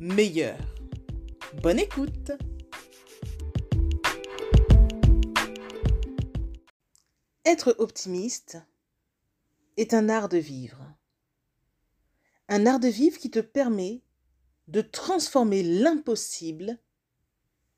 [0.00, 0.58] meilleur.
[1.62, 2.32] Bonne écoute
[7.44, 8.56] Être optimiste
[9.76, 10.82] est un art de vivre.
[12.48, 14.00] Un art de vivre qui te permet
[14.68, 16.78] de transformer l'impossible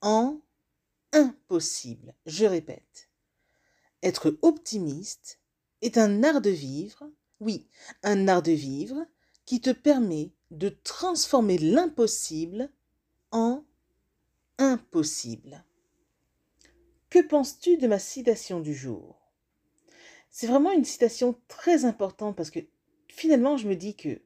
[0.00, 0.40] en
[1.12, 2.14] impossible.
[2.26, 3.10] Je répète,
[4.04, 5.40] être optimiste
[5.82, 7.68] est un art de vivre, oui,
[8.04, 9.04] un art de vivre
[9.46, 12.70] qui te permet de transformer l'impossible
[13.30, 13.64] en
[14.58, 15.64] impossible.
[17.10, 19.20] Que penses-tu de ma citation du jour?
[20.30, 22.60] C'est vraiment une citation très importante parce que
[23.08, 24.20] finalement je me dis que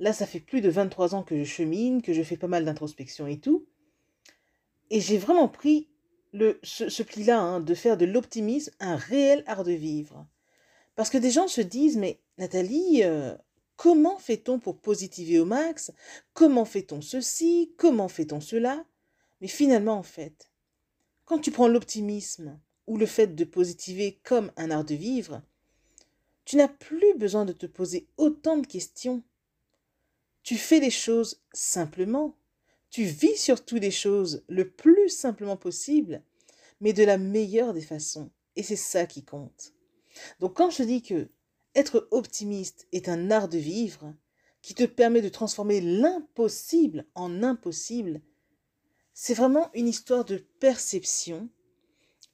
[0.00, 2.64] Là, ça fait plus de 23 ans que je chemine, que je fais pas mal
[2.64, 3.66] d'introspection et tout.
[4.90, 5.88] Et j'ai vraiment pris
[6.32, 10.26] le, ce, pli-là, hein, de faire de l'optimisme un réel art de vivre.
[10.96, 13.36] Parce que des gens se disent, mais Nathalie, euh,
[13.76, 15.92] comment fait-on pour positiver au max?
[16.32, 17.74] Comment fait-on ceci?
[17.76, 18.84] Comment fait-on cela?
[19.40, 20.50] Mais finalement, en fait,
[21.24, 25.42] quand tu prends l'optimisme ou le fait de positiver comme un art de vivre,
[26.44, 29.22] tu n'as plus besoin de te poser autant de questions
[30.44, 32.36] tu fais les choses simplement.
[32.90, 36.22] Tu vis surtout les choses le plus simplement possible,
[36.80, 38.30] mais de la meilleure des façons.
[38.54, 39.72] Et c'est ça qui compte.
[40.38, 41.28] Donc quand je dis que
[41.74, 44.14] être optimiste est un art de vivre
[44.62, 48.22] qui te permet de transformer l'impossible en impossible,
[49.12, 51.48] c'est vraiment une histoire de perception,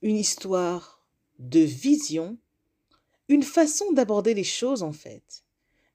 [0.00, 1.04] une histoire
[1.38, 2.38] de vision,
[3.28, 5.44] une façon d'aborder les choses en fait.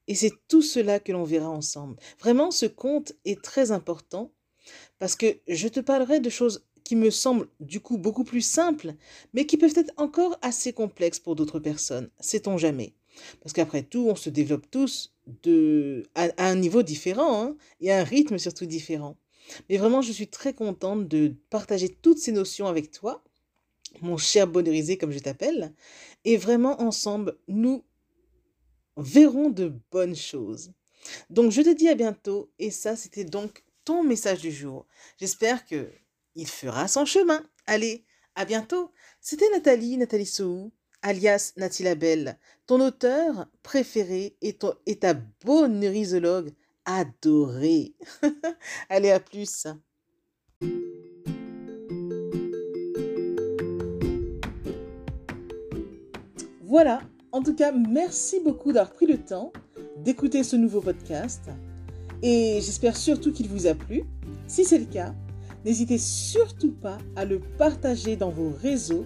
[0.07, 1.97] Et c'est tout cela que l'on verra ensemble.
[2.19, 4.31] Vraiment, ce conte est très important
[4.99, 8.93] parce que je te parlerai de choses qui me semblent du coup beaucoup plus simples,
[9.33, 12.11] mais qui peuvent être encore assez complexes pour d'autres personnes.
[12.19, 12.93] Sait-on jamais
[13.41, 17.99] Parce qu'après tout, on se développe tous de, à, un niveau différent hein, et à
[17.99, 19.17] un rythme surtout différent.
[19.69, 23.23] Mais vraiment, je suis très contente de partager toutes ces notions avec toi,
[24.01, 25.73] mon cher bonheurisé comme je t'appelle,
[26.23, 27.83] et vraiment ensemble, nous
[28.97, 30.71] verront de bonnes choses.
[31.29, 34.87] Donc je te dis à bientôt et ça c'était donc ton message du jour.
[35.19, 35.91] J'espère que
[36.35, 37.43] il fera son chemin.
[37.67, 38.03] Allez,
[38.35, 38.91] à bientôt.
[39.21, 40.71] C'était Nathalie, Nathalie Sou,
[41.05, 45.13] alias Nathalie Labelle, ton auteur préféré et, ta
[45.45, 46.51] bonheurisologue
[46.83, 47.93] adorée.
[48.89, 49.67] Allez, à plus.
[56.63, 57.01] Voilà,
[57.31, 59.53] en tout cas, merci beaucoup d'avoir pris le temps
[59.97, 61.43] d'écouter ce nouveau podcast
[62.23, 64.05] et j'espère surtout qu'il vous a plu.
[64.47, 65.13] Si c'est le cas,
[65.63, 69.05] n'hésitez surtout pas à le partager dans vos réseaux,